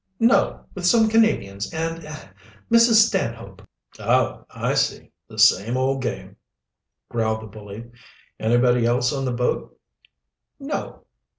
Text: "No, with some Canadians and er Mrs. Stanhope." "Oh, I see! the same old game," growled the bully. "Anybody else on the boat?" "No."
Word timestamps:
"No, 0.19 0.65
with 0.73 0.87
some 0.87 1.09
Canadians 1.09 1.71
and 1.71 2.03
er 2.03 2.33
Mrs. 2.71 3.05
Stanhope." 3.05 3.61
"Oh, 3.99 4.43
I 4.49 4.73
see! 4.73 5.11
the 5.27 5.37
same 5.37 5.77
old 5.77 6.01
game," 6.01 6.37
growled 7.07 7.43
the 7.43 7.45
bully. 7.45 7.91
"Anybody 8.39 8.83
else 8.83 9.13
on 9.13 9.25
the 9.25 9.31
boat?" 9.31 9.79
"No." 10.59 11.03